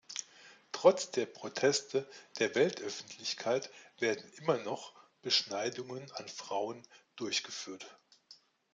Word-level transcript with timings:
Trotz 0.71 1.11
der 1.11 1.27
Proteste 1.27 2.09
der 2.39 2.55
Weltöffentlichkeit 2.55 3.69
werden 3.99 4.27
immer 4.39 4.57
noch 4.57 4.93
Beschneidungen 5.21 6.09
an 6.13 6.27
Frauen 6.27 6.81
durchgeführt. 7.17 7.85